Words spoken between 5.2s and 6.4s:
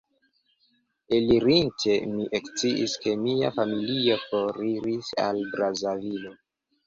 al Brazavilo.